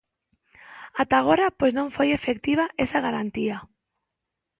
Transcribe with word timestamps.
Ata 1.01 1.15
agora 1.19 1.55
pois 1.59 1.73
non 1.79 1.93
foi 1.95 2.07
efectiva 2.11 2.65
esa 2.83 3.03
garantía. 3.05 3.57